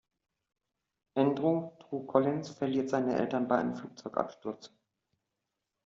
Andrew 1.15 1.73
„Drew“ 1.77 2.07
Collins 2.07 2.49
verliert 2.49 2.89
seine 2.89 3.13
Eltern 3.19 3.47
bei 3.47 3.59
einem 3.59 3.75
Flugzeugabsturz. 3.75 4.73